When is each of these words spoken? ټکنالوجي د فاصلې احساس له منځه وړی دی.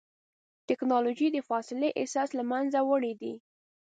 ټکنالوجي 0.67 1.27
د 1.31 1.37
فاصلې 1.49 1.89
احساس 1.99 2.29
له 2.37 2.43
منځه 2.51 2.79
وړی 2.89 3.13
دی. 3.21 3.33